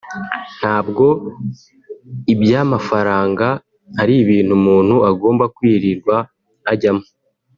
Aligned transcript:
ntabwo 0.59 1.05
iby’amafaranga 2.33 3.47
ari 4.01 4.13
ibintu 4.23 4.51
umuntu 4.59 4.95
agomba 5.09 5.45
kwirirwa 5.55 6.15
ajyamo” 6.73 7.05